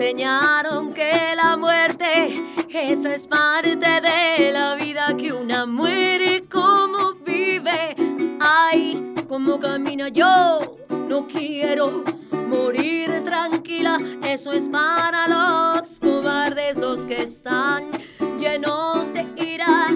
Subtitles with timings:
[0.00, 7.94] enseñaron que la muerte, esa es parte de la vida que una muere como vive.
[8.40, 12.02] Ay, como camina yo, no quiero
[12.48, 17.90] morir tranquila, eso es para los cobardes, los que están
[18.38, 19.88] llenos de ira.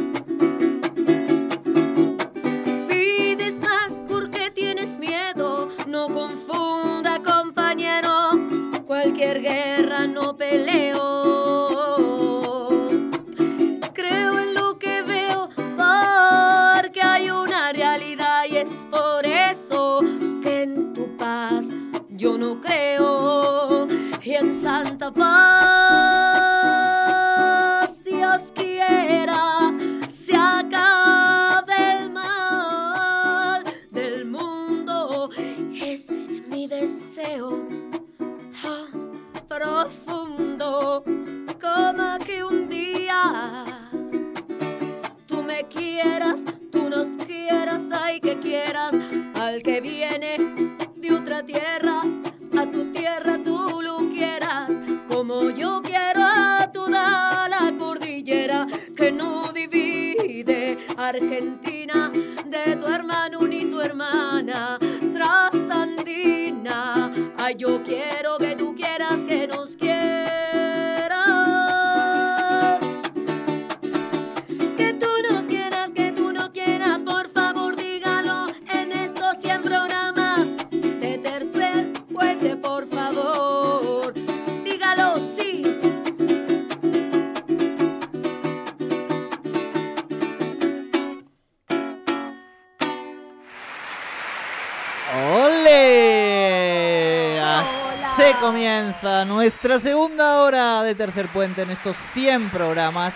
[98.33, 103.15] Comienza nuestra segunda hora de Tercer Puente en estos 100 programas.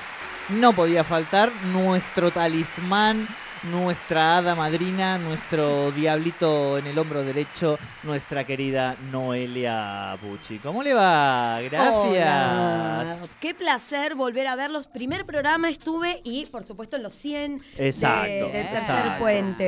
[0.51, 3.27] No podía faltar nuestro talismán,
[3.65, 10.59] nuestra hada madrina, nuestro diablito en el hombro derecho, nuestra querida Noelia Pucci.
[10.59, 11.61] ¿Cómo le va?
[11.63, 11.95] Gracias.
[11.95, 13.19] Hola.
[13.41, 14.87] Qué placer volver a verlos.
[14.87, 18.29] Primer programa estuve y, por supuesto, en los 100 de- Exacto.
[18.29, 19.19] de, Tercer exacto.
[19.19, 19.65] Puente.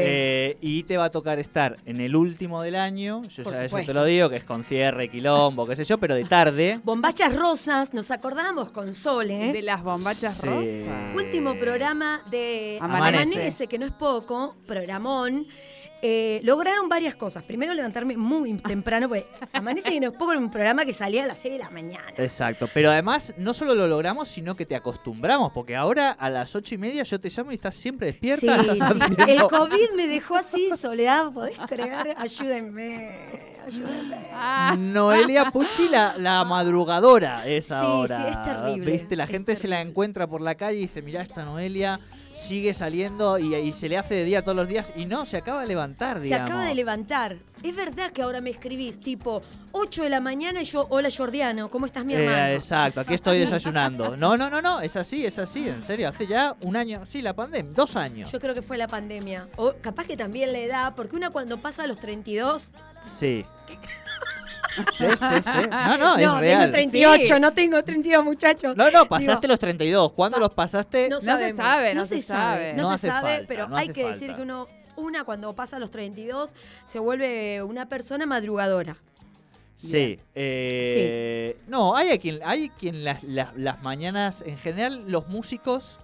[0.50, 3.22] Eh, y te va a tocar estar en el último del año.
[3.24, 5.98] Yo Por ya eso te lo digo, que es con cierre, quilombo, qué sé yo,
[5.98, 6.80] pero de tarde.
[6.84, 9.50] Bombachas Rosas, nos acordamos con Sole.
[9.50, 9.52] ¿eh?
[9.52, 10.46] De las bombachas Sí.
[10.46, 10.86] rosas.
[11.14, 13.22] Último programa de Amanece.
[13.22, 13.66] Amanece.
[13.66, 15.46] que no es poco, programón.
[16.02, 17.42] Eh, lograron varias cosas.
[17.44, 21.24] Primero, levantarme muy temprano, porque Amanece que no es poco era un programa que salía
[21.24, 22.06] a las 6 de la mañana.
[22.16, 26.56] Exacto, pero además no solo lo logramos, sino que te acostumbramos, porque ahora a las
[26.56, 28.40] ocho y media yo te llamo y estás siempre despierta.
[28.62, 28.98] Sí, estás sí.
[29.02, 32.14] haciendo- El COVID me dejó así, Soledad, ¿podés creer?
[32.16, 34.16] Ayúdenme, ayúdenme.
[34.32, 38.16] Ah, Noelia Pucci, la, la madrugadora es Sí, ahora.
[38.16, 41.20] sí, es terrible, Viste, la gente se la encuentra por la calle y dice, mirá,
[41.20, 42.00] esta Noelia
[42.40, 44.92] sigue saliendo y, y se le hace de día todos los días.
[44.96, 46.48] Y no, se acaba de levantar, Se digamos.
[46.48, 47.36] acaba de levantar.
[47.62, 49.42] Es verdad que ahora me escribís tipo
[49.72, 52.46] 8 de la mañana y yo, hola Jordiano, ¿cómo estás mi Eh, hermano?
[52.54, 54.16] exacto, aquí estoy desayunando.
[54.16, 56.08] No, no, no, no, es así, es así, en serio.
[56.08, 58.32] Hace ya un año, sí, la pandemia, dos años.
[58.32, 59.46] Yo creo que fue la pandemia.
[59.56, 62.70] O capaz que también la edad, porque una cuando pasa a los 32...
[63.04, 63.44] Sí.
[64.96, 65.68] Sí, sí, sí.
[65.70, 66.60] No, no, es no, real.
[66.60, 67.40] tengo 38, Sí.
[67.40, 68.76] no tengo 32 muchachos.
[68.76, 70.12] No, no, pasaste Digo, los 32.
[70.12, 71.08] ¿Cuándo pa- los pasaste?
[71.08, 72.74] No se sabe, no se sabe.
[72.74, 74.16] No, se sabe, falta, pero no hay que falta.
[74.18, 74.66] decir que uno,
[74.96, 76.50] una cuando pasa los 32
[76.84, 78.96] se vuelve una persona madrugadora.
[79.76, 80.18] Sí.
[80.34, 85.98] eh, No, hay a quien, hay quien las, las, las mañanas, en general, los músicos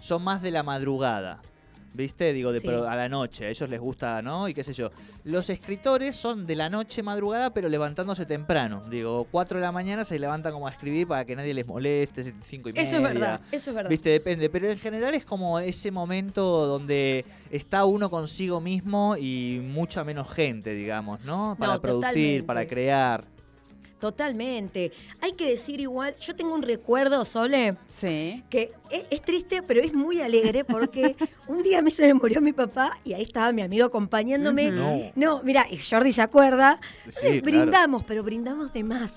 [0.00, 1.40] son más de la madrugada.
[1.94, 2.32] ¿Viste?
[2.32, 2.66] Digo, de Sí.
[2.66, 3.44] pro- a la noche.
[3.46, 4.48] A ellos les gusta, ¿no?
[4.48, 4.90] Y qué sé yo.
[5.24, 8.82] Los escritores son de la noche madrugada, pero levantándose temprano.
[8.90, 12.32] Digo, 4 de la mañana se levantan como a escribir para que nadie les moleste,
[12.42, 12.82] 5 y media.
[12.82, 13.90] Eso es verdad, eso es verdad.
[13.90, 19.60] Viste, depende, pero en general es como ese momento donde está uno consigo mismo y
[19.62, 21.56] mucha menos gente, digamos, ¿no?
[21.58, 22.42] Para No, producir, totalmente.
[22.44, 23.24] para crear.
[24.02, 24.90] Totalmente.
[25.20, 28.42] Hay que decir igual, yo tengo un recuerdo, Sole, sí.
[28.50, 31.14] que es, es triste, pero es muy alegre porque
[31.46, 34.72] un día a mí se me murió mi papá y ahí estaba mi amigo acompañándome.
[34.72, 34.98] No.
[35.14, 36.80] No, mira, y Jordi se acuerda.
[37.10, 37.42] Sí, claro.
[37.44, 39.12] brindamos, pero brindamos de más.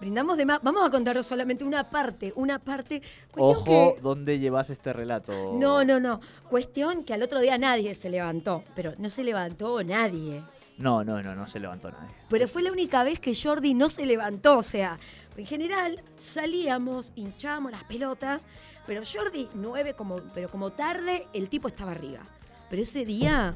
[0.00, 0.60] Brindamos de más.
[0.64, 3.02] Vamos a contaros solamente una parte, una parte.
[3.30, 5.56] Cuestión Ojo, que- ¿dónde llevas este relato?
[5.60, 6.20] No, no, no.
[6.48, 10.42] Cuestión que al otro día nadie se levantó, pero no se levantó nadie.
[10.80, 12.08] No, no, no, no se levantó nadie.
[12.30, 14.58] Pero fue la única vez que Jordi no se levantó.
[14.58, 14.98] O sea,
[15.36, 18.40] en general salíamos, hinchábamos las pelotas,
[18.86, 22.20] pero Jordi, nueve, como, pero como tarde, el tipo estaba arriba.
[22.70, 23.54] Pero ese día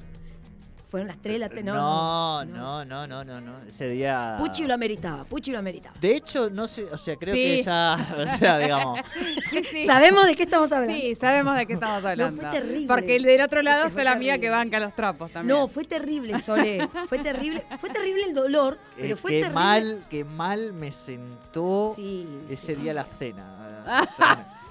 [0.95, 1.65] fueron las 3 de la tarde.
[1.65, 3.59] No, no, no, no, no, no.
[3.69, 4.37] Ese día.
[4.39, 5.97] Puchi lo ameritaba, Puchi lo ameritaba.
[6.01, 7.41] De hecho, no sé, o sea, creo Sí.
[7.43, 7.97] que ya,
[8.35, 9.01] o sea, digamos,
[9.51, 9.87] Sí, sí.
[9.87, 10.95] ¿Sabemos de qué estamos hablando?
[10.95, 12.41] Sí, sabemos de qué estamos hablando.
[12.41, 12.87] fue terrible.
[12.87, 14.41] Porque el del otro lado está fue la mía terrible.
[14.47, 15.59] que banca los trapos también.
[15.59, 16.89] No, fue terrible, Sole.
[17.09, 17.65] Fue terrible.
[17.81, 19.55] Fue terrible el dolor, pero eh, fue qué terrible.
[19.61, 22.81] mal, qué mal me sentó Sí, ese sí.
[22.83, 23.45] día la cena.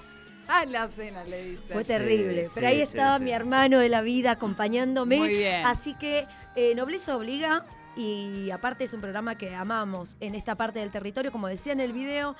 [0.56, 1.72] Ah, la cena le dice.
[1.72, 2.48] Fue Sí, terrible.
[2.54, 3.24] Pero sí, ahí sí, estaba sí.
[3.24, 5.16] mi hermano de la vida acompañándome.
[5.18, 5.66] Muy bien.
[5.66, 7.64] Así que eh, Nobleza Obliga.
[7.96, 11.80] Y aparte es un programa que amamos en esta parte del territorio, como decía en
[11.80, 12.34] el video,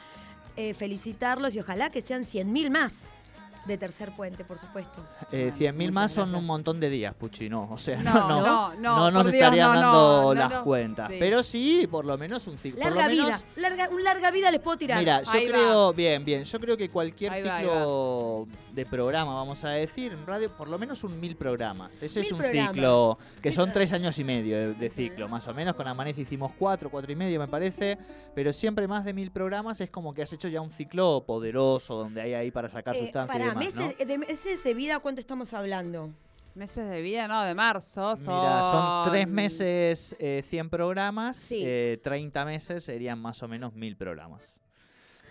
[0.57, 3.03] eh, felicitarlos y ojalá que sean 100.000 más
[3.65, 5.03] de Tercer Puente, por supuesto.
[5.33, 7.69] Eh, 100.000 más son un montón de días, Puchi, no.
[7.71, 10.65] O sea, no, No, no, no, no, nos Dios, estarían dando no, las no.
[10.65, 11.09] cuentas.
[11.11, 11.17] Sí.
[11.19, 12.81] Pero sí, por lo menos un ciclo.
[12.83, 14.99] por lo Larga menos, vida, larga, un larga vida les puedo tirar.
[14.99, 15.53] Mira, yo Ahí va.
[15.53, 19.69] creo, bien, bien, yo creo que cualquier Ahí va, ahí ciclo de programa, vamos a
[19.71, 22.03] decir, en radio, por lo menos un mil programas.
[22.03, 22.73] Ese es un programas.
[22.75, 25.75] ciclo que son tres años y medio de, de ciclo, más o menos.
[25.75, 27.97] Con Amanece hicimos cuatro, cuatro y medio, me parece.
[28.35, 31.95] Pero siempre más de mil programas es como que has hecho ya un ciclo poderoso,
[31.95, 33.87] donde hay ahí para sacar Eh, sustancia y pará, demás, ¿no?
[33.89, 36.13] meses, de meses de vida, ¿cuánto estamos hablando?
[36.55, 38.17] Meses de vida, no, de marzo.
[38.17, 38.35] Son...
[38.35, 41.63] Mira, son tres meses, eh, 100 programas, Sí.
[41.65, 44.61] eh, 30 meses serían más o menos mil programas.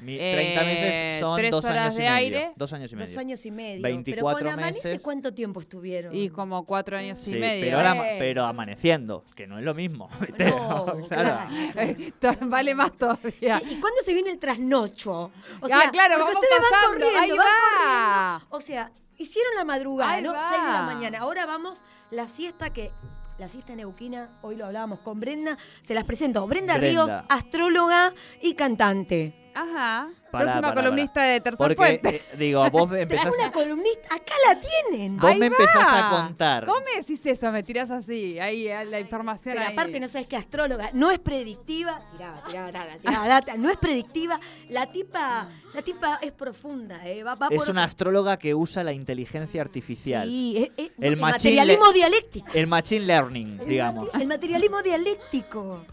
[0.02, 2.16] Mi- Eh, 30 meses son tres dos horas años y de medio.
[2.18, 2.52] aire.
[2.58, 3.08] Dos años y medio.
[3.08, 3.82] Dos años y medio.
[3.82, 5.02] 24 pero con Amanece, meses.
[5.02, 6.14] ¿cuánto tiempo estuvieron?
[6.14, 7.66] Y como cuatro años Sí, y medio.
[7.66, 8.04] pero, Bueno.
[8.20, 10.10] pero amaneciendo, que no es lo mismo.
[10.38, 11.50] No, Claro.
[11.78, 12.12] Eh,
[12.42, 13.62] vale más todavía.
[13.64, 15.12] ¿Y cuándo se viene el trasnocho?
[15.14, 15.32] O
[15.72, 18.40] Ah, claro, porque vamos ustedes van corriendo, ahí van va.
[18.40, 18.58] corriendo.
[18.58, 20.34] O sea, hicieron la madrugada, Ahí ¿no?
[20.34, 20.50] va.
[20.50, 21.20] 6 de la mañana.
[21.20, 22.92] Ahora vamos la siesta que
[23.40, 26.46] la siesta neuquina, hoy lo hablábamos con Brenda, se las presento.
[26.46, 27.06] Brenda, Brenda.
[27.08, 29.43] Ríos, astróloga y cantante.
[29.56, 30.10] Ajá.
[30.32, 35.18] Pará, Próxima columnista de Tercer Porque, eh, digo, vos empezás, una columnista, acá la tienen.
[35.18, 36.08] vos Ahí me empezás va.
[36.08, 36.66] a contar.
[36.66, 37.52] ¿Cómo me decís eso?
[37.52, 39.74] Me tirás así, ahí, a la información Pero ahí.
[39.74, 43.78] aparte no sabes qué astróloga, no es predictiva, tirá, tirá, tirá, tirá, data, no es
[43.78, 44.40] predictiva,
[44.70, 48.56] la tipa, la tipa es profunda, eh, va, va Es por una otro- astróloga que
[48.56, 50.28] usa la inteligencia artificial.
[50.28, 52.48] Sí, es- es- El materialismo le- dialéctico.
[52.56, 54.08] El machine learning, El digamos.
[54.10, 55.86] mati- El materialismo dialéctico.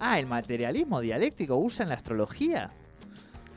[0.00, 2.70] Ah, el materialismo dialéctico usa en la astrología.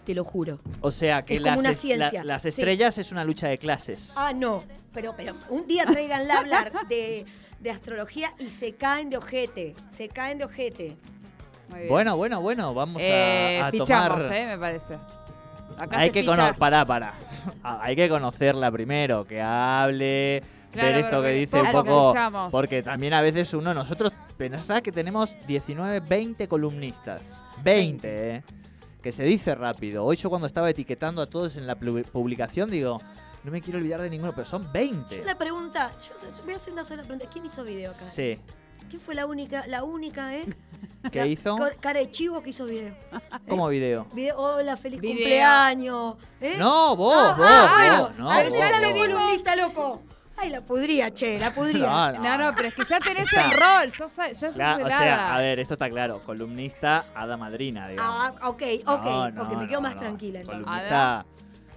[0.06, 0.60] Te lo juro.
[0.82, 2.50] O sea que Es como las, una es- ciencia, las sí.
[2.50, 4.14] estrellas es una lucha de clases.
[4.16, 4.64] Ah, no.
[4.94, 7.26] Pero, pero un día tráiganla a hablar de,
[7.60, 9.74] de astrología y se caen de ojete.
[9.92, 10.96] Se caen de ojete.
[11.70, 11.90] Muy bien.
[11.90, 14.34] Bueno, bueno, bueno, vamos a- Eh, a, fichamos, tomar.
[14.34, 14.94] eh, me parece.
[15.78, 17.16] Acá Hay se que conocer, pará, pará.
[17.64, 20.42] Hay que conocerla primero, que hable,
[20.72, 22.14] Claro, ver esto que dice un poco.
[22.52, 27.42] Porque también a veces uno, nosotros pensás que tenemos 19, 20 columnistas.
[27.64, 28.44] 20, ¿eh?
[29.06, 30.04] Que se dice rápido.
[30.04, 33.00] Hoy yo cuando estaba etiquetando a todos en la publicación digo,
[33.44, 35.18] no me quiero olvidar de ninguno, pero son 20.
[35.18, 37.28] Yo la pregunta, yo voy a hacer una sola pregunta.
[37.32, 38.04] ¿Quién hizo video acá?
[38.04, 38.40] Sí.
[38.90, 40.48] ¿Quién fue la única, la única, eh?
[41.12, 41.56] ¿Qué La hizo?
[41.80, 42.96] Cara de chivo que hizo video.
[43.48, 44.08] ¿Cómo video?
[44.12, 45.18] Video, hola, feliz Video.
[45.18, 46.16] cumpleaños.
[46.42, 46.56] ¿eh?
[46.58, 48.18] No, vos, Ah, vos, ah, vos.
[48.18, 49.08] No, vos, vos.
[49.08, 50.02] columnista, loco.
[50.38, 51.80] Ay, la pudría, che, la pudría.
[52.14, 53.46] No, No, no, pero es que ya tenés Está.
[53.46, 53.94] el rol.
[53.94, 56.20] Sos, ya sos Cla- o sea, a ver, esto está claro.
[56.26, 58.16] Columnista, hada madrina, digamos.
[58.42, 60.02] Ah, ok, ok, No, no, ok, me no, quedo más no.
[60.02, 60.66] tranquila entonces.
[60.66, 61.26] Columnista.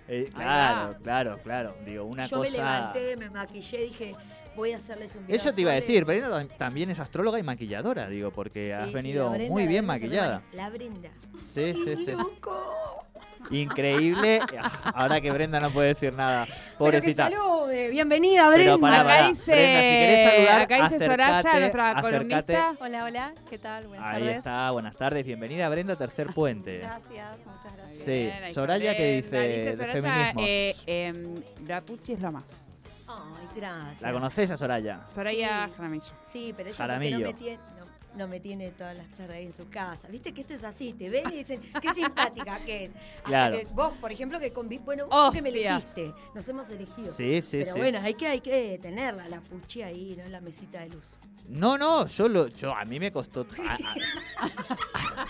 [0.08, 1.74] eh, claro, claro, claro.
[1.84, 2.50] Digo, una Yo cosa.
[2.50, 4.16] me levanté, me maquillé, dije,
[4.56, 5.36] voy a hacerles un video.
[5.36, 8.88] Eso te iba a decir, Brenda tam- también es astróloga y maquilladora, digo, porque has
[8.88, 10.42] Sí, venido la Brenda, muy la bien maquillada.
[10.52, 11.10] La Brenda.
[11.44, 12.10] Sí, sí, ¡Qué sí.
[12.12, 13.04] loco!
[13.50, 14.40] Increíble.
[14.58, 16.44] Ah, Ahora que Brenda no puede decir nada.
[16.46, 17.30] Pero que Pobrecita.
[17.30, 17.90] salude.
[17.90, 19.00] Bienvenida, Pero Brenda.
[19.00, 22.02] Acá dice- Brenda, si querés saludar, acá dice Soraya, nuestra acércate.
[22.16, 22.72] columnista.
[22.80, 23.86] Hola, hola, ¿qué tal?
[23.88, 24.36] Buenas Ahí tardes.
[24.38, 26.78] está, buenas tardes, bienvenida Brenda, tercer puente.
[26.78, 28.04] Gracias, muchas gracias.
[28.04, 29.38] Sí, Bien, ahí Soraya, ¿qué Brenda.
[29.40, 30.44] dice de feminismos?
[30.46, 32.78] eh, em, la Puchi es lo más.
[33.08, 34.02] Ay, gracias.
[34.02, 35.00] ¿La conoces a Soraya?
[35.12, 35.72] Soraya Sí.
[35.76, 36.04] Jaramillo.
[36.32, 37.18] Sí, pero ella Jaramillo.
[37.20, 37.58] no me, tiene,
[38.16, 40.08] no, me tiene todas las tardes ahí en su casa.
[40.08, 42.90] Viste que esto es así, te ven y dicen, qué simpática que es.
[42.94, 43.58] Hasta Claro.
[43.58, 47.12] que vos, por ejemplo, que convi bueno, vos que me elegiste, nos hemos elegido.
[47.12, 47.78] Sí, sí, pero sí.
[47.78, 50.24] bueno, hay que, hay que tenerla, la puchi ahí, ¿no?
[50.24, 51.04] En la mesita de luz.
[51.48, 55.26] No, no, yo lo, yo a mí me costó a- a-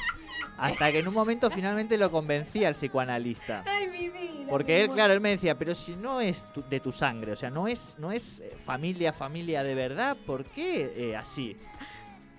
[0.58, 3.62] hasta que en un momento finalmente lo convencí al psicoanalista.
[3.66, 4.47] Ay, mi vida.
[4.50, 7.32] Porque mi él, claro, él me decía, pero si no es tu- de tu sangre,
[7.32, 11.56] o sea, no es, no es eh, familia, familia de verdad, ¿por qué eh, así?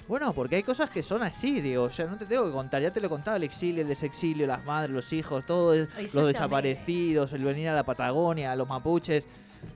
[0.10, 2.82] Bueno, porque hay cosas que son así, digo, o sea, no te tengo que contar,
[2.82, 6.28] ya te lo contaba el exilio, el desexilio, las madres, los hijos, todo, es- los
[6.34, 9.28] desaparecidos, el venir a la Patagonia, a los mapuches.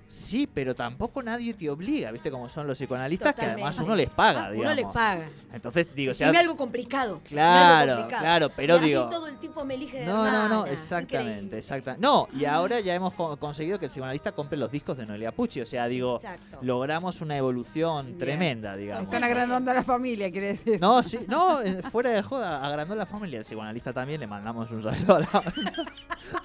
[0.08, 2.30] Sí, pero tampoco nadie te obliga, ¿viste?
[2.30, 4.74] Como son los psicoanalistas, que además uno les paga, Ah, digamos.
[4.74, 5.28] Uno les paga.
[5.52, 7.20] Entonces, digo, Decime sea- algo complicado.
[7.28, 8.22] Claro, algo complicado.
[8.24, 10.72] claro, pero y así digo- todo el tiempo me elige de No, no, no, hermana.
[10.72, 12.02] exactamente, exactamente.
[12.06, 15.32] No, y ahora ya hemos co- conseguido que el psicoanalista compre los discos de Noelia
[15.32, 16.60] Pucci, o sea, digo, Exacto.
[16.62, 18.18] logramos una evolución Bien.
[18.20, 19.06] tremenda, digamos.
[19.06, 20.80] Están agrandando a la familia, quiere decir.
[20.80, 21.58] No, sí, no,
[21.90, 23.40] fuera de joda, agrandó la familia.
[23.40, 25.28] El psicoanalista también le mandamos un saludo a la.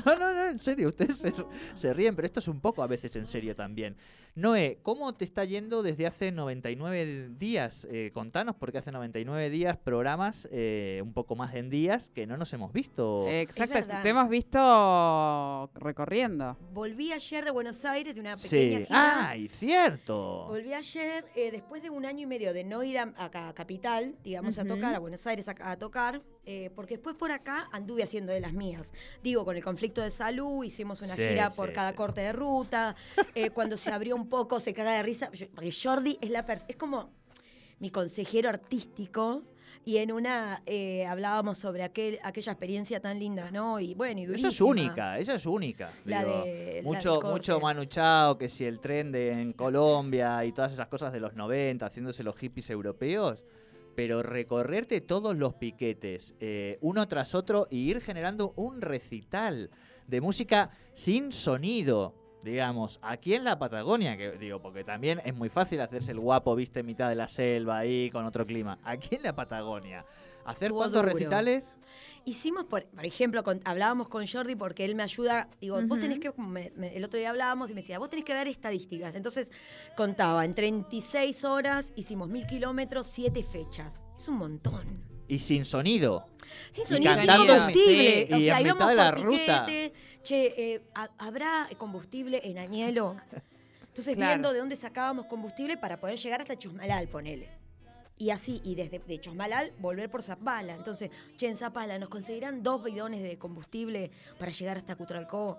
[0.04, 1.32] No, no, no, en serio, ustedes se,
[1.74, 3.97] se ríen, pero esto es un poco a veces en serio también.
[4.35, 7.88] Noé, ¿cómo te está yendo desde hace 99 días?
[7.90, 12.37] Eh, contanos, porque hace 99 días programas, eh, un poco más en días, que no
[12.37, 13.26] nos hemos visto.
[13.26, 16.57] Exacto, te hemos visto recorriendo.
[16.73, 18.49] Volví ayer de Buenos Aires de una sí.
[18.49, 19.28] pequeña gira.
[19.31, 20.47] ¡Ay, cierto!
[20.49, 23.55] Volví ayer eh, después de un año y medio de no ir a, a- a
[23.55, 27.69] Capital, digamos, a tocar, a Buenos Aires a, a tocar, eh, porque después por acá
[27.73, 28.90] anduve haciendo de las mías.
[29.23, 31.97] Digo, con el conflicto de salud, hicimos una Sí, gira sí, por cada sí.
[31.97, 32.97] corte de ruta,
[33.35, 36.76] eh, cuando se abrió un poco se caga de risa, porque Jordi es, la es
[36.76, 37.11] como
[37.81, 39.43] mi consejero artístico.
[39.85, 43.81] Y en una eh, hablábamos sobre aquel, aquella experiencia tan linda, ¿no?
[43.81, 44.49] Y bueno, y Esa durísima.
[44.50, 45.90] es única, esa es única.
[46.05, 46.45] La digo.
[46.45, 47.31] de- la mucho, corte.
[47.31, 51.21] mucho Manu Chao, que si el tren de en Colombia y todas esas cosas de
[51.21, 53.45] los 90, haciéndose los hippies europeos.
[53.99, 59.71] Pero recorrerte todos los piquetes, eh, uno tras otro, y ir generando un recital
[60.07, 62.14] de música sin sonido,
[62.45, 66.55] digamos, aquí en la Patagonia, que digo, porque también es muy fácil hacerse el guapo,
[66.55, 68.78] viste, en mitad de la selva ahí, con otro clima.
[68.85, 70.05] Aquí en la Patagonia,
[70.45, 71.12] ¿hacer cuántos duro.
[71.12, 71.76] recitales?
[72.28, 75.49] Hicimos, por, por ejemplo, con- hablábamos con Jordi porque él me ayuda.
[75.62, 76.30] Digo, vos tenés que.
[76.37, 79.14] me- me- el otro día hablábamos y me decía, vos tenés que ver estadísticas.
[79.14, 79.50] Entonces
[79.97, 84.00] contaba, en 36 horas hicimos mil kilómetros, 7 fechas.
[84.18, 85.02] Es un montón.
[85.26, 86.26] Y sin sonido.
[86.70, 88.26] Sin Y sonido, sin combustible.
[88.28, 89.66] sí, o y sea, en íbamos mitad de la ruta.
[89.66, 89.92] piquete.
[90.23, 93.16] Che, eh, ¿ha- ¿habrá combustible en Añelo?
[93.88, 94.30] Entonces, Claro.
[94.32, 97.49] viendo de dónde sacábamos combustible para poder llegar hasta Chosmalal, ponele.
[98.18, 100.75] Y así, y desde de Chosmalal volver por Zapala.
[100.75, 105.58] Entonces, che, en Zapala nos conseguirán dos bidones de combustible para llegar hasta Cutralcó.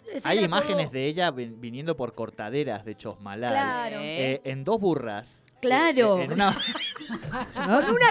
[0.00, 3.50] Entonces, Hay imágenes de ella vin- viniendo por cortaderas de Chosmalal.
[3.52, 3.96] Claro.
[4.00, 5.42] eh, en dos burras.
[5.62, 6.18] Claro.
[6.18, 6.54] Eh, en una-
[7.54, 8.10] Con una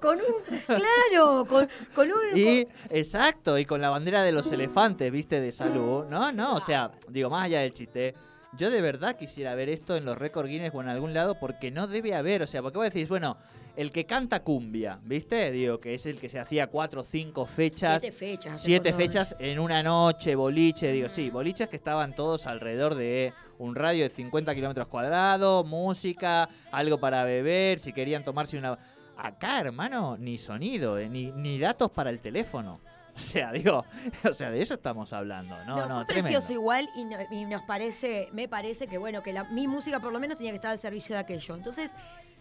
[0.00, 0.56] con un.
[0.66, 2.36] Claro, con, con un.
[2.38, 6.04] y, exacto, y con la bandera de los elefantes, viste, de salud.
[6.08, 8.14] No, no, o sea, digo, más allá del chiste.
[8.58, 11.70] Yo de verdad quisiera ver esto en los récord Guinness o en algún lado porque
[11.70, 13.38] no debe haber, o sea, porque vos decís, bueno,
[13.76, 15.50] el que canta cumbia, ¿viste?
[15.50, 18.02] Digo, que es el que se hacía cuatro o cinco fechas.
[18.02, 18.60] Siete fechas.
[18.60, 23.74] Siete fechas en una noche, boliche, digo, sí, boliches que estaban todos alrededor de un
[23.74, 28.78] radio de 50 kilómetros cuadrados, música, algo para beber, si querían tomarse una...
[29.16, 32.80] Acá, hermano, ni sonido, eh, ni, ni datos para el teléfono.
[33.16, 33.84] O sea, digo,
[34.30, 35.76] o sea, de eso estamos hablando, ¿no?
[35.76, 36.28] No, No, fue tremendo.
[36.28, 40.00] precioso igual y, no- y nos parece, me parece que bueno, que la- mi música
[40.00, 41.54] por lo menos tenía que estar al servicio de aquello.
[41.54, 41.92] Entonces,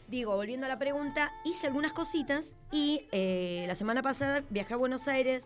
[0.08, 4.78] digo, volviendo a la pregunta, hice algunas cositas y eh, la semana pasada viajé a
[4.78, 5.44] Buenos Aires,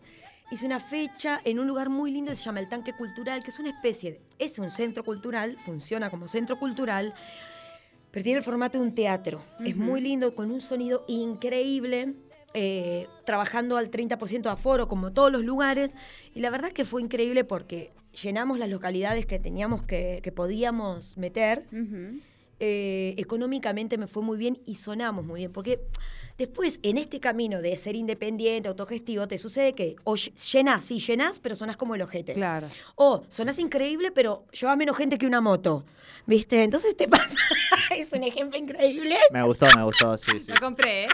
[0.51, 3.49] hice una fecha en un lugar muy lindo que se llama el Tanque Cultural, que
[3.49, 7.15] es una especie de, es un centro cultural, funciona como centro cultural,
[8.11, 9.43] pero tiene el formato de un teatro.
[9.65, 12.13] Es muy lindo, con un sonido increíble.
[12.57, 15.91] Eh, trabajando al 30% de aforo, como todos los lugares.
[16.33, 17.91] Y la verdad que fue increíble porque
[18.23, 21.65] llenamos las localidades que teníamos que, que podíamos meter.
[22.61, 25.51] Eh, económicamente me fue muy bien y sonamos muy bien.
[25.51, 25.81] Porque
[26.37, 30.99] después, en este camino de ser independiente, autogestivo, te sucede que o ll- llenás, sí,
[30.99, 32.33] llenás, pero sonás como el ojete.
[32.33, 32.67] Claro.
[32.95, 35.85] O sonás increíble, pero llevas menos gente que una moto.
[36.27, 36.63] ¿Viste?
[36.63, 37.35] Entonces te pasa.
[37.95, 39.15] es un ejemplo increíble.
[39.31, 40.51] Me gustó, me gustó, sí, sí.
[40.51, 41.07] Lo compré, ¿eh?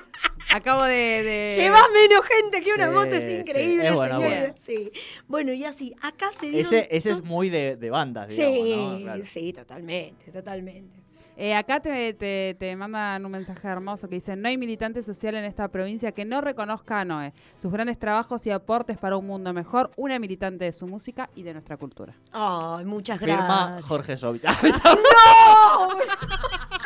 [0.54, 0.94] Acabo de...
[1.24, 4.54] de- Llevas menos gente que una Sí, moto, sí, es increíble, es bueno, bueno.
[4.66, 4.92] Sí.
[5.28, 6.74] Bueno, y así, acá se dieron.
[6.74, 9.00] Ese, ese es muy de, de bandas, digamos, Sí, ¿no?
[9.01, 9.24] Claro.
[9.25, 11.01] sí, totalmente, totalmente.
[11.38, 15.36] Eh, acá te, te, te mandan un mensaje hermoso que dice, no hay militante social
[15.36, 19.27] en esta provincia que no reconozca a Noé, sus grandes trabajos y aportes para un
[19.27, 22.13] mundo mejor, una militante de su música y de nuestra cultura.
[22.32, 23.36] Ay, muchas Firma
[23.68, 23.86] gracias.
[23.86, 24.44] Jorge Sovich.
[24.63, 25.89] ¡No!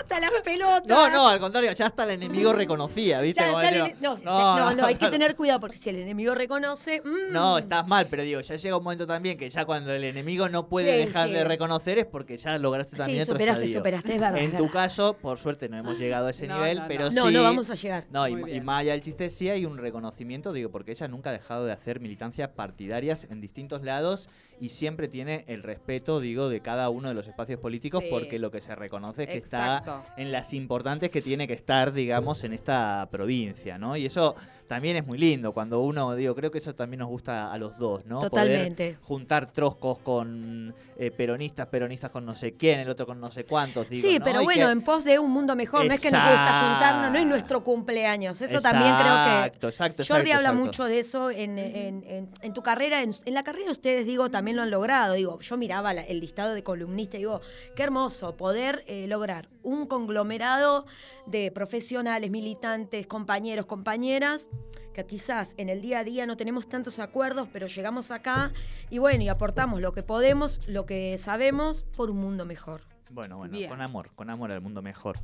[0.05, 0.85] Hasta las pelotas.
[0.87, 3.41] No, no, al contrario, ya hasta el enemigo reconocía, ¿viste?
[3.41, 7.01] Ya el no, no, no, hay que tener cuidado porque si el enemigo reconoce.
[7.03, 10.03] mm, No, estás mal, pero digo, ya llega un momento también que ya cuando el
[10.03, 11.33] enemigo no puede Sí, dejar sí.
[11.33, 13.79] de reconocer es porque ya lograste también Sí, otro superaste, estadio.
[13.79, 14.37] superaste, es verdad.
[14.39, 14.71] En tu verdad.
[14.73, 16.87] caso, por suerte no hemos llegado a ese No, nivel, no, no.
[16.87, 17.33] pero No, sí.
[17.33, 18.05] no vamos a llegar.
[18.11, 18.65] No, y, Muy y bien.
[18.65, 21.71] más allá del chiste, sí hay un reconocimiento, digo, porque ella nunca ha dejado de
[21.71, 27.07] hacer militancias partidarias en distintos lados y siempre tiene el respeto, digo, de cada uno
[27.09, 28.09] de los espacios políticos, Sí.
[28.11, 29.94] porque lo que se reconoce es que está Exacto.
[30.17, 33.95] En las importantes que tiene que estar, digamos, en esta provincia, ¿no?
[33.97, 34.35] Y eso
[34.67, 37.77] también es muy lindo cuando uno, digo, creo que eso también nos gusta a los
[37.77, 38.15] dos, ¿no?
[38.19, 38.97] Poder Totalmente.
[39.01, 43.43] juntar troscos con eh, peronistas, peronistas con no sé quién, el otro con no sé
[43.45, 44.25] cuántos, digo, Sí, ¿no?
[44.25, 45.85] pero Y bueno, que- en pos de un mundo mejor.
[45.85, 48.41] No es que nos gusta juntarnos, no es nuestro cumpleaños.
[48.41, 49.45] Eso también creo que.
[49.45, 50.65] Exacto, exacto, Jordi exacto, habla exacto.
[50.65, 53.03] mucho de eso en, en- en- en tu carrera.
[53.03, 55.13] En, en la carrera ustedes, digo, también lo han logrado.
[55.13, 57.41] Digo, yo miraba la- el listado de columnistas y digo,
[57.75, 60.85] qué hermoso poder eh, lograr un conglomerado
[61.27, 64.47] de profesionales, militantes, compañeros, compañeras,
[64.95, 68.53] que quizás en el día a día no tenemos tantos acuerdos, pero llegamos acá
[68.89, 72.81] y bueno, y aportamos lo que podemos, lo que sabemos, por un mundo mejor.
[73.11, 73.69] Bueno, bueno, Bien.
[73.69, 75.19] con amor, con amor al mundo mejor.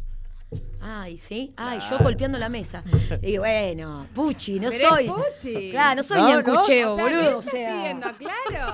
[0.83, 1.53] Ay, sí.
[1.57, 2.83] Ay, yo golpeando la mesa.
[3.21, 5.07] Y bueno, Puchi, no Pero es soy.
[5.09, 5.71] Puchi.
[5.71, 6.37] Claro, no soy No, ni no.
[6.39, 7.37] ancucheo, O sea, ¿qué boludo.
[7.37, 7.73] O estás sea.
[7.73, 8.07] pidiendo?
[8.13, 8.73] Claro.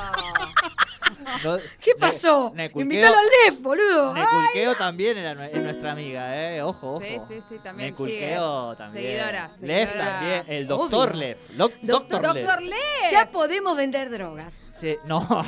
[1.43, 2.53] No- ¿Qué pasó?
[2.75, 4.13] Invítalo al DEF, boludo.
[4.13, 6.61] Neculqueo también era es nuestra amiga, ¿eh?
[6.61, 7.01] Ojo, ojo.
[7.03, 8.77] Sí, sí, sí, también Neculqueo sigue.
[8.77, 9.05] también.
[9.05, 10.11] Seguidora, Lef seguidora.
[10.19, 10.43] también.
[10.47, 11.19] El doctor Obvio.
[11.19, 11.37] Lef.
[11.55, 12.45] Lo- Doctor- doctor Lef.
[12.45, 13.11] Doctor Lef.
[13.11, 14.53] Ya podemos vender drogas.
[14.79, 15.43] Sí, no, no.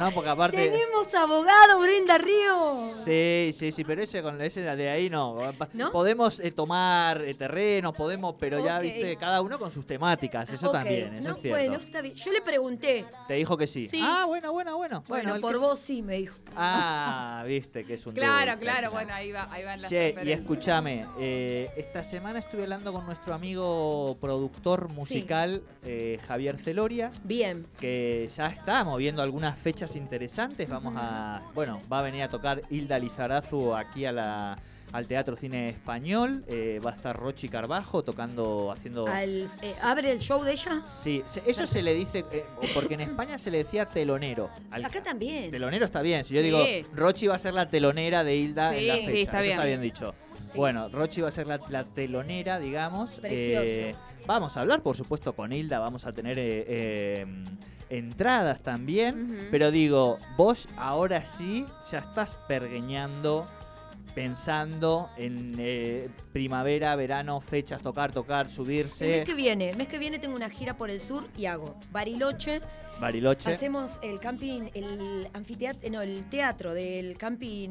[0.00, 0.56] No, porque aparte.
[0.56, 2.92] Tenemos abogado, Brenda Ríos.
[3.04, 5.36] Sí, sí, sí, pero ese con ese de ahí no.
[5.72, 5.92] ¿No?
[5.92, 10.70] Podemos eh, tomar eh, terrenos, podemos, pero ya viste, cada uno con sus temáticas, eso
[10.70, 11.58] también, eso no, es cierto.
[11.58, 12.14] Bueno, está bien.
[12.14, 13.04] Yo le pregunté.
[13.28, 13.86] Te dijo que sí.
[13.86, 14.00] Sí.
[14.02, 15.02] Ah, bueno, bueno, bueno.
[15.08, 16.36] Bueno, por que- vos sí, me dijo.
[16.56, 20.14] Ah, viste que es un Claro, dulce, claro, bueno, ahí va, ahí van las Che,
[20.24, 27.10] y escúchame, eh, esta semana estuve hablando con nuestro amigo productor musical eh, Javier Celoria,
[27.24, 27.66] Bien.
[27.80, 30.68] que ya está moviendo algunas fechas interesantes.
[30.68, 34.56] Vamos a, bueno, va a venir a tocar Hilda Lizarazu aquí a la,
[34.92, 36.44] al Teatro Cine Español.
[36.48, 39.06] eh, va a estar Rochi Carbajo tocando, haciendo.
[39.06, 40.82] Al- eh, ¿Abre el show de ella?
[40.88, 44.50] Sí, se- eso se le dice, eh, porque en España se le decía telonero.
[44.70, 45.50] Al- Acá también.
[45.50, 46.24] Telonero está bien.
[46.24, 46.46] Si yo Sí.
[46.46, 46.58] digo,
[46.94, 49.20] Rochi va a ser la telonera de Hilda en Sí, la sí, fecha.
[49.20, 49.52] está Eso bien.
[49.56, 50.14] está bien dicho.
[50.52, 50.58] Sí.
[50.58, 53.18] Bueno, Rochi va a ser la, la telonera, digamos.
[53.18, 53.64] Precioso.
[53.66, 53.94] Eh,
[54.26, 55.80] vamos a hablar, por supuesto, con Hilda.
[55.80, 57.26] Vamos a tener eh, eh,
[57.98, 59.48] entradas también.
[59.50, 63.48] Pero digo, vos ahora sí ya estás pergueñando,
[64.14, 69.06] pensando en eh, primavera, verano, fechas, tocar, tocar, El subirse.
[69.06, 71.74] mes que viene, el mes que viene tengo una gira por el sur y hago
[71.90, 72.60] Bariloche,
[73.00, 73.52] Bariloche.
[73.52, 77.68] Hacemos el camping, el anfiteatro, no, el teatro del camping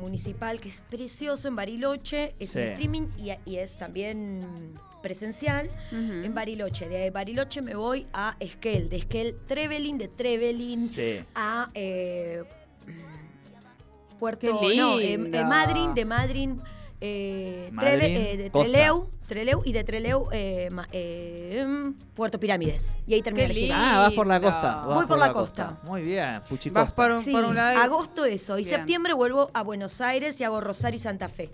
[0.00, 6.34] municipal, que es precioso en Bariloche, es un streaming y, y es también presencial en
[6.34, 6.88] Bariloche.
[6.88, 11.20] De Bariloche me voy a Esquel, de Esquel Trevelin, de Trevelin Sí.
[11.34, 12.42] a eh,
[14.18, 16.60] Puerto no, eh, eh, Madryn, de Madryn,
[17.00, 18.50] eh, Treve- eh, de.
[18.50, 20.88] Treleu, Treleu y de Treleu eh, ma-
[22.14, 22.96] Puerto Pirámides.
[23.06, 23.76] Y ahí termina gira.
[23.76, 24.76] Ah, vas por la costa.
[24.76, 25.78] vas Voy por la costa.
[25.82, 28.58] Muy bien, Puchi Vas por un, Sí, por un lado y- agosto eso.
[28.58, 28.76] Y Bien.
[28.76, 31.50] septiembre vuelvo a Buenos Aires y hago Rosario y Santa Fe.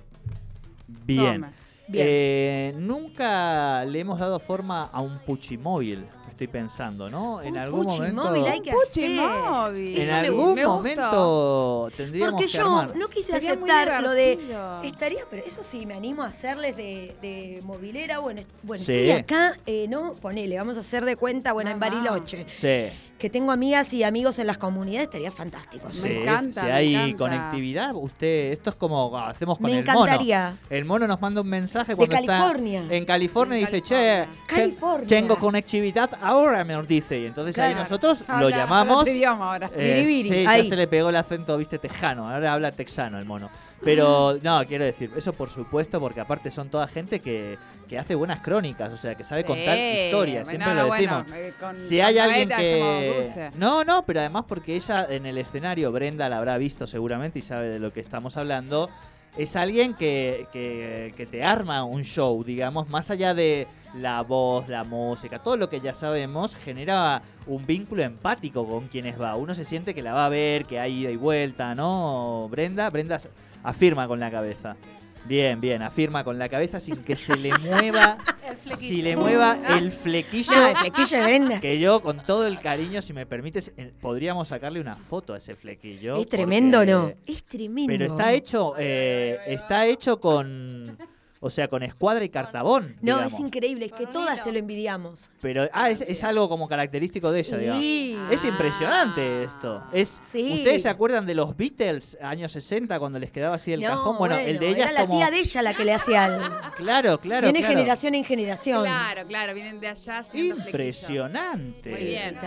[0.86, 1.34] Bien.
[1.40, 1.52] Toma.
[1.90, 2.06] Bien.
[2.08, 7.42] Eh, nunca le hemos dado forma a un Puchimóvil, estoy pensando, ¿no?
[7.42, 8.22] En Un algún momento.
[8.22, 9.10] Puchimóvil hay que Puchi hacer.
[9.50, 9.96] móvil.
[9.96, 10.54] En Eso algún gustó.
[10.54, 10.76] Me gustó.
[10.76, 12.96] momento tendríamos Porque que yo armar.
[12.96, 14.38] no quise Sería aceptar lo de.
[14.84, 18.20] Estaría, pero eso sí, me animo a hacerles de, de movilera.
[18.20, 18.92] Bueno, bueno Sí.
[18.92, 20.12] estoy acá, eh, ¿no?
[20.14, 21.80] Ponele, vamos a hacer de cuenta, bueno, No, en.
[21.80, 22.46] Bariloche.
[22.48, 25.88] Sí, Que tengo amigas y amigos en las comunidades, estaría fantástico.
[26.02, 27.18] Me encanta, Si me hay encanta.
[27.18, 29.92] conectividad, usted, esto es como hacemos con Me el mono.
[30.06, 30.56] encantaría.
[30.70, 32.80] El mono nos manda un mensaje De cuando California.
[32.80, 34.24] está en California y dice, California.
[34.46, 35.06] che, California.
[35.06, 37.20] tengo conectividad ahora, me nos dice.
[37.20, 39.06] Y entonces ahí nosotros lo Habla llamamos.
[39.06, 39.70] idioma ahora.
[39.76, 40.62] Eh, sí, ahí.
[40.62, 42.26] ya se le pegó el acento, viste, tejano.
[42.26, 43.50] Ahora habla texano el mono.
[43.82, 47.56] Pero no, quiero decir, eso por supuesto, porque aparte son toda gente que,
[47.88, 50.44] que hace buenas crónicas, o sea, que sabe contar historias.
[50.44, 51.38] bueno, Siempre no, lo bueno, decimos.
[51.38, 53.50] eh, con- si hay alguien que.
[53.56, 57.42] No, no, pero además porque ella en el escenario, Brenda la habrá visto seguramente y
[57.42, 58.90] sabe de lo que estamos hablando.
[59.38, 64.68] Es alguien que, que, que te arma un show, digamos, más allá de la voz,
[64.68, 69.36] la música, todo lo que ya sabemos, genera un vínculo empático con quienes va.
[69.36, 72.48] Uno se siente que la va a ver, que hay ida y vuelta, ¿no?
[72.50, 73.20] Brenda, Brenda
[73.62, 74.76] afirma con la cabeza.
[75.26, 78.16] Bien, bien, afirma con la cabeza sin que se le mueva,
[78.64, 80.50] si le mueva el flequillo.
[80.56, 81.60] No, el flequillo de Brenda.
[81.60, 85.38] Que yo, con todo el cariño, si me permites, eh, podríamos sacarle una foto a
[85.38, 86.16] ese flequillo.
[86.16, 87.12] Es tremendo, porque- ¿no?
[87.26, 87.92] Es tremendo.
[87.92, 90.96] Pero está hecho, eh, está hecho con,
[91.42, 92.96] o sea, con escuadra y cartabón.
[93.00, 93.32] No, digamos.
[93.32, 95.30] es increíble, es que todas se lo envidiamos.
[95.40, 97.82] Pero, ah, es, es algo como característico de ella, digamos.
[97.82, 98.16] Sí.
[98.30, 98.48] Es Ah.
[98.48, 99.82] impresionante esto.
[99.92, 100.52] Es, Sí.
[100.58, 104.18] ¿Ustedes se acuerdan de los Beatles años 60 cuando les quedaba así el No, cajón?
[104.18, 105.16] Bueno, el de ella era es la como...
[105.18, 106.42] tía de ella la que le hacía el...
[106.76, 107.74] Claro, claro, Viene claro.
[107.74, 108.82] generación en generación.
[108.82, 110.24] Claro, claro, vienen de allá.
[110.34, 111.90] Impresionante.
[111.90, 112.38] Muy bien.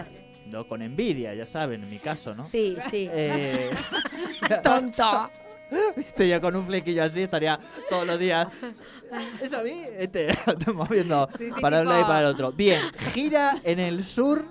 [0.47, 2.43] No, con envidia, ya saben, en mi caso, ¿no?
[2.43, 3.09] Sí, sí.
[3.11, 3.71] Eh,
[4.63, 5.31] Tonto.
[5.95, 7.59] Viste, yo con un flequillo así estaría
[7.89, 8.47] todos los días.
[9.41, 9.83] ¿Es a mí?
[9.97, 12.51] Este, estamos viendo Sí, sí, para un lado y para el otro.
[12.51, 12.81] Bien,
[13.13, 14.45] gira en el sur,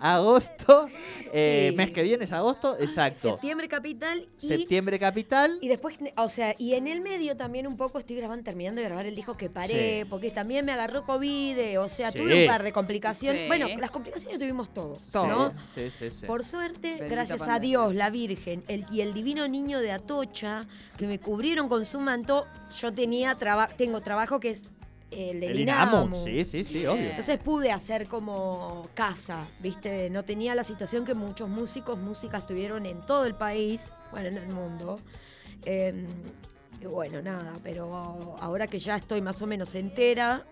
[0.00, 0.88] agosto.
[1.32, 1.76] eh, Sí.
[1.76, 3.30] Mes que viene es agosto, exacto.
[3.32, 5.58] Septiembre capital y Septiembre capital.
[5.60, 8.86] Y después, o sea, y en el medio también un poco estoy grabando, terminando de
[8.86, 10.08] grabar el disco que paré, Sí.
[10.08, 12.18] porque también me agarró COVID, eh, o sea, Sí.
[12.18, 13.42] tuve un par de complicaciones.
[13.42, 13.46] Sí.
[13.48, 15.28] Bueno, las complicaciones tuvimos todos, Todos.
[15.28, 15.52] ¿no?
[15.74, 16.26] Sí, sí, sí.
[16.26, 17.58] Por suerte, Bendita gracias a.
[17.58, 21.98] Dios, la Virgen el, y el divino niño de Atocha, que me cubrieron con su
[22.00, 22.46] manto,
[22.80, 24.62] yo tenía traba- tengo trabajo que es
[25.10, 26.14] el de El Dinamo.
[26.14, 27.10] Sí, sí, sí, obvio.
[27.10, 30.10] Entonces pude hacer como casa, ¿viste?
[30.10, 34.36] No tenía la situación que muchos músicos, músicas tuvieron en todo el país, bueno, en
[34.38, 35.00] el mundo.
[35.64, 36.06] Eh,
[36.80, 40.44] y bueno, nada, pero ahora que ya estoy más o menos entera,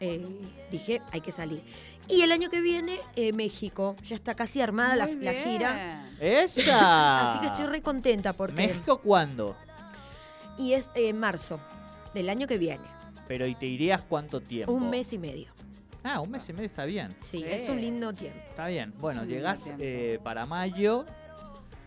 [0.00, 0.26] eh,
[0.70, 1.62] dije, hay que salir.
[2.08, 6.04] Y el año que viene, eh, México, ya está casi armada la, gira.
[6.18, 7.30] ¡Esa!
[7.30, 8.54] Así que estoy re contenta porque...
[8.54, 9.54] ¿México cuándo?
[10.56, 11.60] Y es en marzo
[12.14, 12.84] del año que viene,
[13.28, 14.72] Pero ¿y te irías cuánto tiempo?
[14.72, 15.52] un mes y medio.
[16.02, 17.14] Ah, un mes y medio está bien.
[17.20, 18.38] Sí, es un lindo tiempo.
[18.48, 18.94] Está bien.
[18.98, 21.04] Bueno, llegás eh, para mayo.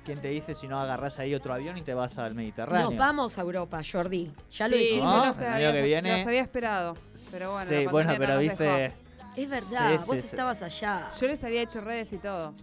[0.06, 2.90] ¿Quién te dice si no agarrás ahí otro avión y te vas al Mediterráneo?
[2.90, 4.32] Nos vamos a Europa, Jordi.
[4.52, 5.38] Ya lo Sí, dijimos.
[5.38, 5.44] ¿No?
[5.46, 6.94] El había, que viene- los había esperado.
[7.32, 8.64] Pero bueno, sí, la bueno, pero no viste.
[8.64, 8.96] dejó.
[9.36, 10.28] Es verdad, Sí, vos sí, sí.
[10.28, 11.10] estabas allá.
[11.20, 12.54] Yo les había hecho redes y todo.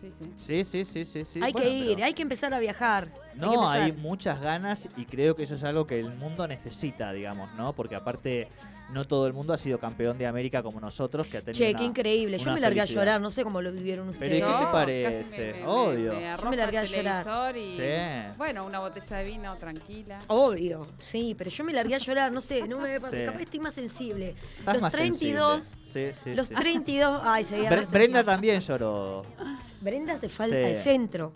[0.00, 0.32] Sí, sí.
[0.36, 1.40] Sí, sí, sí, sí, sí.
[1.42, 3.08] hay Bueno, que ir, pero- hay que empezar a viajar.
[3.36, 7.52] No, hay muchas ganas y creo que eso es algo que el mundo necesita, digamos,
[7.54, 7.72] ¿no?
[7.74, 8.48] Porque aparte
[8.90, 11.70] no todo el mundo ha sido campeón de América como nosotros, que ha tenido Che,
[11.70, 12.36] una- qué increíble.
[12.36, 13.00] Yo me largué felicidad.
[13.02, 14.38] a llorar, no sé cómo lo vivieron Pero ustedes.
[14.38, 15.22] ¿y qué te parece?
[15.30, 16.12] casi me- me- Obvio.
[16.12, 17.56] Me, Yo me largué a el llorar.
[17.56, 18.34] y Sí.
[18.36, 20.18] bueno, una botella de vino tranquila.
[20.28, 23.02] Obvio, sí, pero yo me largué a llorar, no sé, no me Sí.
[23.02, 24.34] capaz estoy más sensible.
[24.58, 26.12] Estás los más 32, sensible.
[26.14, 26.54] Sí, sí, los sí.
[26.54, 29.24] 32, ay, seguía Bre- más Brenda también lloró
[29.80, 31.32] Brenda se fue al centro.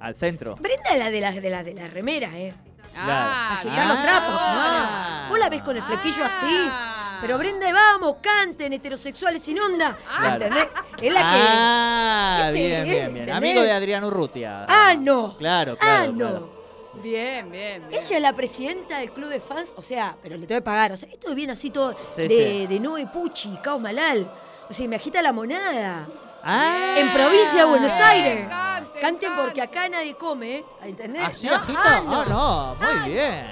[0.00, 0.56] Al centro.
[0.56, 2.54] Brenda es la de la de la de la remera, eh.
[2.96, 4.02] Ah, Agitar los Ah.
[4.02, 5.24] trapos.
[5.24, 5.28] No.
[5.30, 6.56] Vos la ves con el flequillo así.
[6.68, 7.18] Ah.
[7.20, 9.96] Pero Brenda, vamos, canten, heterosexuales sin onda.
[10.18, 10.34] Claro.
[10.46, 10.68] ¿Entendés?
[11.00, 11.26] Es la que.
[11.42, 13.06] Ah, bien, bien, bien.
[13.08, 13.34] ¿Entendés?
[13.34, 14.64] Amigo de Adrián Urrutia.
[14.68, 15.36] ¡Ah, no!
[15.36, 16.12] Claro, ¡Ah, claro.
[16.12, 16.18] no!
[16.18, 16.60] claro.
[17.02, 18.00] Bien, bien, bien.
[18.02, 20.92] Ella es la presidenta del club de fans, o sea, pero le tengo que pagar.
[20.92, 22.66] O sea, esto viene así todo Sí, de, sí.
[22.66, 24.30] de Noe Pucci, Caos Malal.
[24.68, 26.08] O sea, me agita la monada.
[26.42, 28.46] Ah, En provincia de Buenos Aires.
[28.48, 30.64] Canten, Canten porque acá nadie come, ¿eh?
[30.84, 31.22] ¿entendés?
[31.24, 31.80] ¿Así No, agita?
[31.84, 32.74] ah, Ah, no.
[32.76, 33.44] Muy Ah, bien.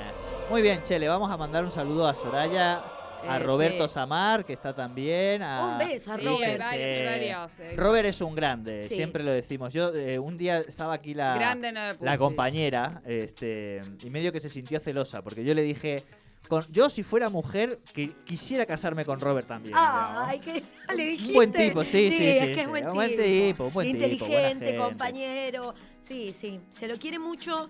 [0.50, 2.80] Muy bien, che, le vamos a mandar un saludo a Soraya,
[3.28, 3.94] a Eh, Roberto sí.
[3.94, 5.42] Samar, que está también.
[5.42, 5.64] A...
[5.66, 6.58] Un beso a Sí, Robert.
[6.62, 7.74] varios, eh.
[7.76, 8.94] Robert es un grande, Sí.
[8.94, 9.72] siempre lo decimos.
[9.74, 14.40] Yo eh, un día estaba aquí la, Grande no la compañera este, y medio que
[14.40, 16.04] se sintió celosa porque yo le dije,
[16.48, 19.74] con, yo si fuera mujer que quisiera casarme con Robert también.
[19.74, 20.22] digamos.
[20.26, 20.64] Ay, que
[20.96, 21.34] le dijiste.
[21.34, 22.60] Buen tipo, sí, sí, sí, es que sí.
[22.60, 22.94] es buen Un tipo.
[22.96, 24.76] buen tipo, buen tipo, buena Inteligente, gente.
[24.76, 25.74] compañero.
[26.00, 26.60] Sí, sí.
[26.70, 27.68] Se lo quiere mucho.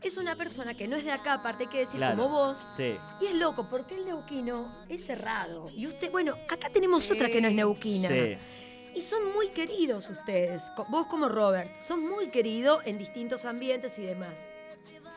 [0.00, 2.16] Es una persona que no es de acá, aparte hay que decir Claro.
[2.16, 2.64] como vos.
[2.76, 2.94] Sí.
[3.20, 5.68] Y es loco, porque el neuquino es cerrado.
[5.74, 8.08] Y usted, bueno, acá tenemos otra que no es neuquina.
[8.08, 8.36] Sí.
[8.94, 10.62] Y son muy queridos ustedes.
[10.88, 11.82] Vos como Robert.
[11.82, 14.34] Son muy queridos en distintos ambientes y demás.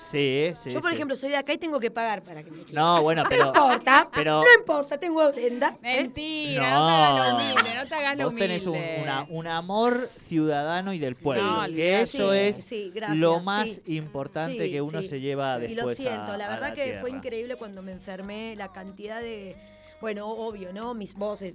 [0.10, 0.72] Sí, sí.
[0.72, 0.96] Yo, por sí.
[0.96, 2.84] ejemplo, soy de acá y tengo que pagar para que me quieran.
[2.84, 3.48] No, bueno, No pero.
[3.48, 4.10] importa.
[4.14, 5.78] pero- No importa, tengo Brenda.
[5.84, 6.02] ¿eh?
[6.04, 7.36] Mentira, no, te hagas lo No.
[7.38, 9.00] humilde, no te hagas lo Vos tenés un, humilde.
[9.04, 11.44] una- un amor ciudadano y del pueblo.
[11.68, 13.82] No, que eso Sí, es sí, gracias, lo más sí.
[13.96, 15.08] importante Sí, que uno sí.
[15.08, 15.82] se lleva Y después.
[15.86, 19.56] lo siento, a- la verdad que fue increíble cuando me enfermé, la cantidad de,
[20.02, 20.94] bueno, obvio, ¿no?
[20.94, 21.54] Mis voces,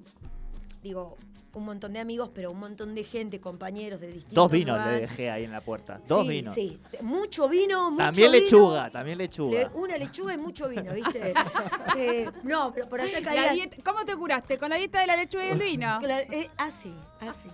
[0.87, 1.17] digo,
[1.55, 4.85] un montón de amigos, pero un montón de gente, compañeros de distintos Dos vinos le
[4.85, 5.09] lugares.
[5.09, 6.01] dejé ahí en la puerta.
[6.07, 6.55] Dos sí, vinos.
[6.55, 8.45] Sí, mucho vino, mucho También vino.
[8.45, 9.59] lechuga, también lechuga.
[9.61, 11.33] Le- una lechuga y mucho vino, ¿viste?
[11.97, 13.53] Eh, no, pero por allá La caía...
[13.55, 14.59] dieta- ¿Cómo te curaste?
[14.59, 15.87] ¿Con la dieta de la lechuga y el vino?
[16.03, 17.49] Cla- eh, así, así.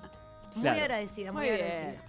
[0.56, 0.80] Muy Claro.
[0.80, 1.64] agradecida, muy, Muy bien.
[1.64, 2.04] agradecida.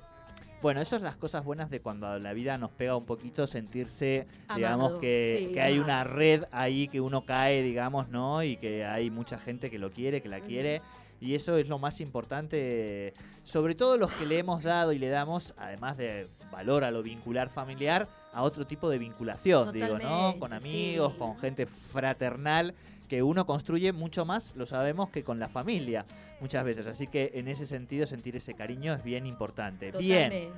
[0.63, 4.25] Bueno, eso es las cosas buenas de cuando la vida nos pega un poquito, sentirse,
[4.47, 8.41] Amado, digamos, que, sí, que hay una red ahí que uno cae, digamos, ¿no?
[8.43, 10.81] Y que hay mucha gente que lo quiere, que la quiere.
[11.23, 13.13] Y eso es lo más importante,
[13.45, 17.01] sobre todo los que le hemos dado y le damos, además de valor a lo
[17.01, 20.37] vincular familiar, a otro tipo de vinculación, digo, ¿no?
[20.37, 21.19] Con amigos, sí.
[21.19, 22.75] con gente fraternal,
[23.07, 26.05] que uno construye mucho más, lo sabemos, que con la familia,
[26.41, 26.87] muchas veces.
[26.87, 29.91] Así que en ese sentido, sentir ese cariño es bien importante.
[29.91, 30.51] Bien.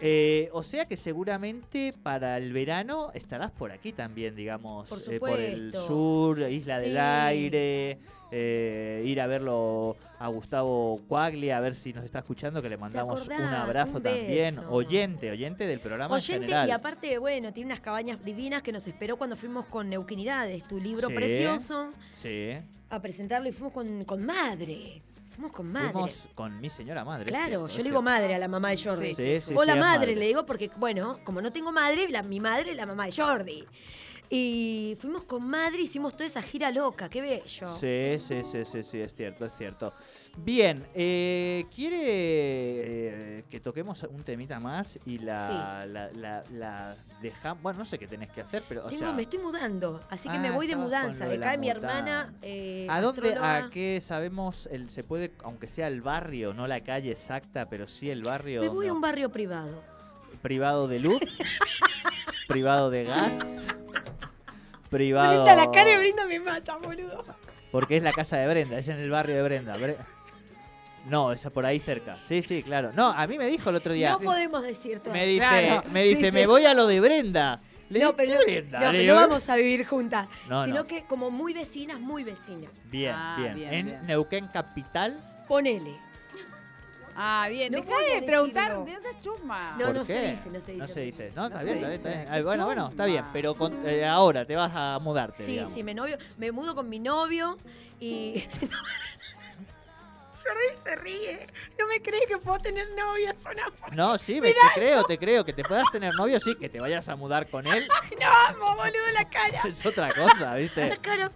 [0.00, 5.18] Eh, o sea que seguramente para el verano estarás por aquí también, digamos, Por eh,
[5.18, 6.96] por el sur, Isla del.
[6.98, 7.98] Aire,
[8.30, 12.76] eh, ir a verlo a Gustavo Cuaglia, a ver si nos está escuchando, que le
[12.76, 16.68] mandamos un abrazo Un también, oyente, oyente del programa en Oyente, general.
[16.68, 20.78] y aparte, bueno, tiene unas cabañas divinas que nos esperó cuando fuimos con Neuquinidades, tu
[20.80, 21.14] libro Sí.
[21.14, 22.50] precioso, Sí.
[22.90, 25.02] a presentarlo y fuimos con, con madre.
[25.38, 25.92] Fuimos con madre.
[25.92, 27.26] Fuimos con mi señora madre.
[27.26, 29.14] Claro, yo le digo madre a la mamá de Jordi.
[29.14, 32.40] Sí, sí, sí, es madre, le digo porque, bueno, como no tengo madre, la- mi
[32.40, 33.64] madre es la mamá de Jordi.
[34.28, 37.72] Y fuimos con madre, hicimos toda esa gira loca, qué bello.
[37.78, 39.94] Sí, sí, sí, sí, sí, es cierto, es cierto.
[40.44, 47.62] Bien, eh, ¿quiere eh, que toquemos un temita más y la, la, la, la dejamos?
[47.62, 50.28] Bueno, no sé qué tenés que hacer, pero, o Tengo- sea, me estoy mudando, así
[50.28, 51.26] que Ah, me voy de mudanza.
[51.26, 52.32] Me cae mi hermana.
[52.40, 53.64] eh, ¿a dónde, astróloga.
[53.66, 57.88] a qué sabemos, el, se puede, aunque sea el barrio, no la calle exacta, pero
[57.88, 59.82] sí el barrio Me voy a un barrio privado.
[60.40, 61.20] privado de luz,
[62.48, 63.66] privado de gas,
[64.88, 65.44] privado...
[65.44, 67.24] Brinda la cara y Brinda me mata, boludo.
[67.70, 69.76] Porque es la casa de Brenda, es en el barrio de Brenda.
[69.76, 69.96] Bre-
[71.08, 72.16] No, es por ahí cerca.
[72.26, 72.92] Sí, sí, claro.
[72.94, 74.10] No, a mí me dijo el otro día.
[74.10, 75.12] No podemos decir todo.
[75.12, 75.82] me dice, Claro.
[75.90, 77.60] me dice, Dice- me voy a lo de Brenda.
[77.90, 78.80] Le No, pero "¿Qué no, Brenda?
[78.80, 80.28] no, pero vamos a vivir juntas.
[80.48, 80.86] No, sino no.
[80.86, 82.70] que como muy vecinas, muy vecinas.
[82.84, 83.54] Bien, Ah, bien.
[83.54, 84.06] bien, En bien.
[84.06, 85.44] Neuquén Capital.
[85.48, 85.96] Ponele.
[87.20, 87.72] Ah, bien.
[87.72, 89.74] No Deja de preguntar, de esas chusma.
[89.78, 90.30] No, ¿Por no se qué?
[90.30, 90.86] dice, no se dice.
[90.86, 91.32] No se dice.
[91.34, 92.44] No, está se bien, está bien, está bien.
[92.44, 93.24] Bueno, bueno, está bien.
[93.32, 95.42] Pero con- eh, ahora te vas a mudarte.
[95.42, 95.74] Sí, digamos.
[95.74, 97.58] sí, me novio, me mudo con mi novio
[97.98, 98.34] y
[100.48, 101.46] Jordi se ríe.
[101.78, 105.18] No me cree que puedo tener novio, es una No, sí, me- te creo, te
[105.18, 105.44] creo.
[105.44, 107.86] Que te puedas tener novio, sí, que te vayas a mudar con él.
[108.20, 109.62] No amo, boludo, la cara.
[109.68, 110.98] Es otra cosa, La ¿viste?
[111.00, 111.30] cara.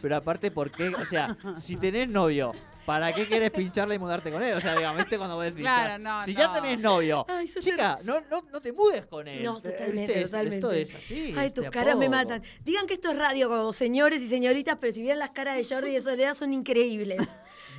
[0.00, 0.88] Pero aparte, ¿por qué?
[0.88, 2.52] O sea, si tenés novio,
[2.86, 4.54] ¿para qué quieres pincharla y mudarte con él?
[4.54, 5.62] O sea, digamos, ¿viste cuando vos decís?
[5.62, 9.42] Claro, no, si ya tenés novio, Ay, chica, no, no, no te mudes con él.
[9.42, 10.56] No, totalmente, totalmente.
[10.58, 11.34] Esto es así.
[11.36, 12.40] Ay, tus caras me matan.
[12.64, 15.64] Digan que esto es radio como señores y señoritas, pero si vieran las caras de
[15.64, 17.20] Jordi y de Soledad son increíbles.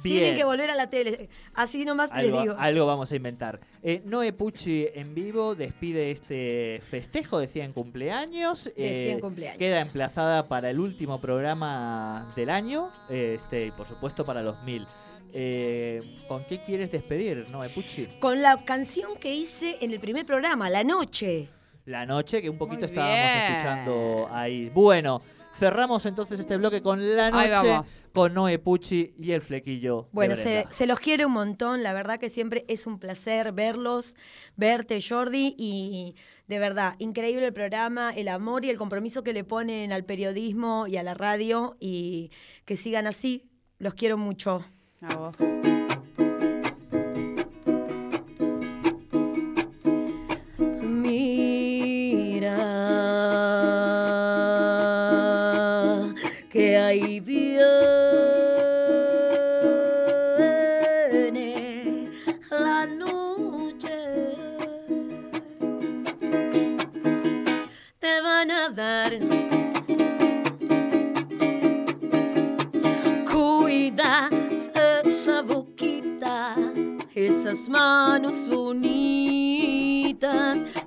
[0.03, 1.29] Tienen que volver a la tele.
[1.53, 2.55] Así nomás les Algo, digo.
[2.57, 3.59] algo vamos a inventar.
[3.83, 8.65] Eh, Noe Pucci en vivo despide este festejo de 100 cumpleaños.
[8.65, 8.71] De
[9.05, 9.57] 100 Eh, cumpleaños.
[9.57, 14.85] Queda emplazada para el último programa del año este, y por supuesto para los 1000.
[15.31, 18.07] Eh, ¿Con qué quieres despedir, Noe Pucci?
[18.19, 21.49] Con la canción que hice en el primer programa, La Noche.
[21.85, 24.69] La noche, que un poquito estábamos escuchando ahí.
[24.69, 25.21] Bueno,
[25.59, 27.81] cerramos entonces este bloque con La Noche,
[28.13, 30.03] con Noe Pucci y el flequillo.
[30.03, 34.15] de Bueno, se, los quiere un montón, la verdad que siempre es un placer verlos,
[34.55, 36.15] verte Jordi y
[36.47, 40.87] de verdad, increíble el programa, el amor y el compromiso que le ponen al periodismo
[40.87, 42.31] y a la radio y
[42.65, 44.65] que sigan así, los quiero mucho.
[45.01, 45.35] A vos.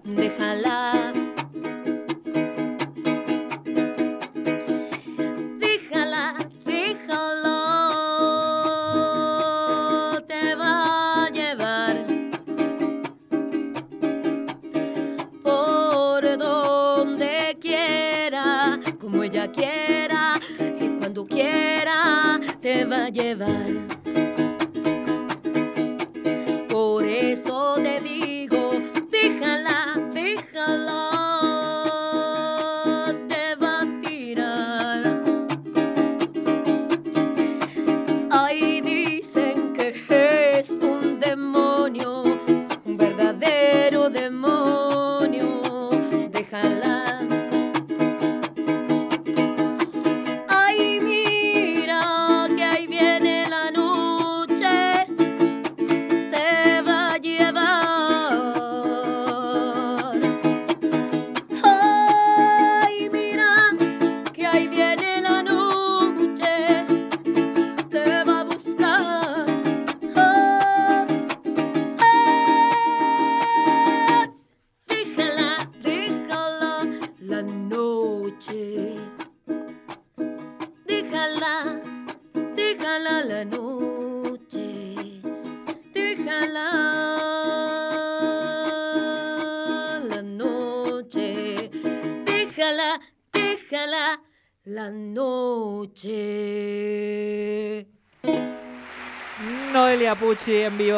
[0.05, 1.02] Déjala,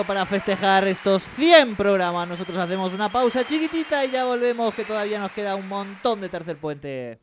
[0.07, 2.29] Para festejar estos 100 programas.
[2.29, 6.29] Nosotros hacemos una pausa chiquitita y ya volvemos, que todavía nos queda un montón de
[6.29, 7.21] tercer puente.